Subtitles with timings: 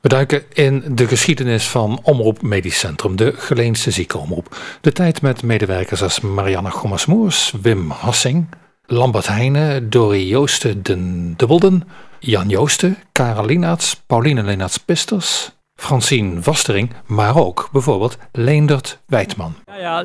[0.00, 4.56] We duiken in de geschiedenis van Omroep Medisch Centrum, de Geleenste Ziekenomroep.
[4.80, 8.48] De tijd met medewerkers als Marianne Gommersmoers, Wim Hassing,
[8.86, 11.88] Lambert Heijnen, Dorie Joosten den Dubbelden,
[12.18, 19.54] Jan Joosten, Karel Lienaerts, Pauline Leenaerts-Pisters, Francine Vastering, maar ook bijvoorbeeld Leendert Wijtman.
[19.66, 20.04] Ja, ja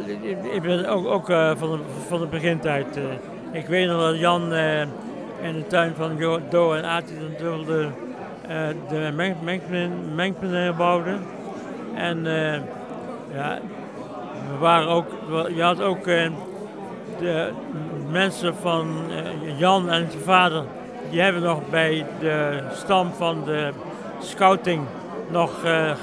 [0.53, 2.97] ik ben ook, ook uh, van, de, van de begintijd.
[2.97, 3.03] Uh,
[3.59, 4.81] ik weet nog dat Jan uh,
[5.41, 6.17] in de tuin van
[6.49, 7.91] Do en Aartje den Dubbelde
[8.89, 9.11] de
[10.15, 11.15] mengpaneel bouwde.
[11.95, 12.23] En
[13.33, 13.59] ja,
[14.51, 15.07] we waren ook,
[15.55, 16.03] je had ook
[17.19, 17.49] de
[18.11, 18.87] mensen van
[19.57, 20.63] Jan en zijn vader,
[21.09, 23.71] die hebben nog bij de stam van de
[24.19, 24.81] scouting
[25.29, 25.51] nog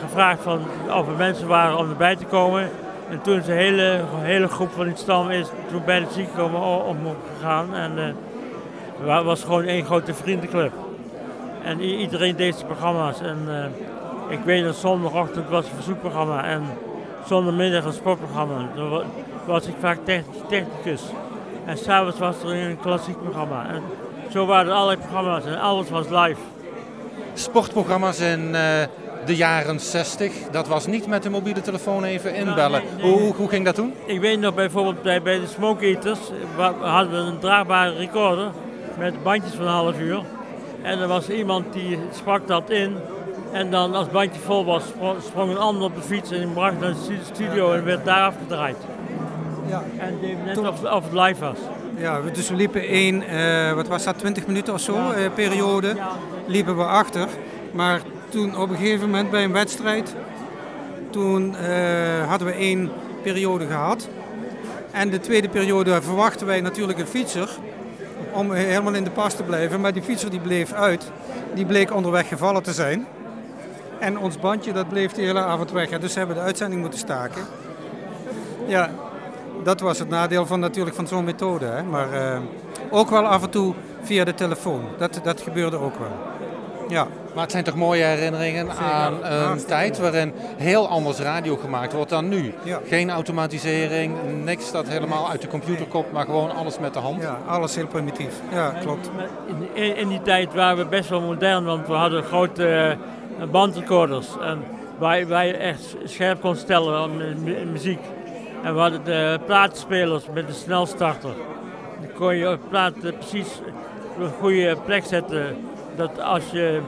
[0.01, 0.61] gevraagd van
[0.95, 2.71] of er mensen waren om erbij te komen.
[3.11, 6.85] En toen is de hele, hele groep van die stam is toen bij de ziekenkomen
[6.85, 7.75] omgegaan.
[7.75, 8.17] En
[9.05, 10.73] uh, was gewoon één grote vriendenclub.
[11.63, 13.21] En iedereen deed zijn programma's.
[13.21, 16.63] En uh, ik weet dat zondagochtend was een verzoekprogramma en
[17.27, 18.69] zondagmiddag een sportprogramma.
[18.75, 19.03] Dan
[19.47, 19.99] was ik vaak
[20.49, 21.03] technicus.
[21.65, 23.67] En s'avonds was er een klassiek programma.
[23.69, 23.83] En
[24.33, 26.41] zo waren er allerlei programma's en alles was live.
[27.35, 28.55] Sportprogramma's in
[29.27, 30.33] de jaren 60.
[30.51, 32.83] Dat was niet met de mobiele telefoon even inbellen.
[33.01, 33.95] Hoe, hoe ging dat toen?
[34.07, 36.19] Ik weet nog bijvoorbeeld bij, bij de Smoke Eaters
[36.81, 38.51] hadden we een draagbare recorder
[38.99, 40.23] met bandjes van een half uur.
[40.83, 42.97] En er was iemand die sprak dat in.
[43.53, 44.83] En dan als het bandje vol was,
[45.27, 48.77] sprong een ander op de fiets en bracht naar de studio en werd daar afgedraaid.
[49.69, 49.83] Ja.
[49.99, 50.69] En net toen...
[50.69, 51.59] of, of, het live was.
[51.97, 55.19] Ja, dus we liepen één, uh, wat was dat, 20 minuten of zo, ja.
[55.19, 55.97] uh, periode,
[56.47, 57.29] liepen we achter.
[57.73, 60.15] Maar toen op een gegeven moment bij een wedstrijd,
[61.11, 62.91] toen uh, hadden we één
[63.23, 64.09] periode gehad.
[64.91, 67.49] En de tweede periode verwachten wij natuurlijk een fietser
[68.33, 69.81] om helemaal in de pas te blijven.
[69.81, 71.11] Maar die fietser die bleef uit.
[71.55, 73.07] Die bleek onderweg gevallen te zijn.
[73.99, 75.89] En ons bandje dat bleef de hele avond weg.
[75.89, 77.43] Dus hebben de uitzending moeten staken.
[78.67, 78.91] Ja,
[79.65, 81.65] dat was het nadeel van, natuurlijk van zo'n methode.
[81.65, 81.83] Hè.
[81.83, 82.39] Maar uh,
[82.91, 84.85] ook wel af en toe via de telefoon.
[84.99, 86.17] Dat, dat gebeurde ook wel.
[86.89, 87.07] Ja.
[87.35, 92.11] Maar het zijn toch mooie herinneringen aan een tijd waarin heel anders radio gemaakt wordt
[92.11, 92.55] dan nu.
[92.89, 94.15] Geen automatisering,
[94.45, 97.23] niks dat helemaal uit de computer komt, maar gewoon alles met de hand.
[97.23, 98.41] Ja, alles heel primitief.
[98.53, 99.11] Ja, klopt.
[99.73, 102.97] In, in die tijd waren we best wel modern, want we hadden grote
[103.39, 104.29] uh, bandrecorders.
[104.41, 104.65] En
[104.99, 108.01] waar, waar je echt scherp kon stellen met muziek.
[108.63, 111.35] En we hadden de platenspelers met de snelstarter.
[112.01, 113.61] Dan kon je op platen precies
[114.17, 115.57] op een goede plek zetten
[115.97, 116.81] dat als je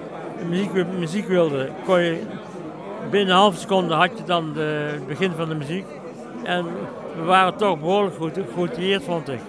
[0.49, 2.21] muziek, muziek wilde, kon je
[3.11, 5.87] binnen een halve seconde had je dan de, het begin van de muziek.
[6.43, 6.65] En
[7.17, 9.41] we waren toch behoorlijk goed geïnteresseerd, vond ik.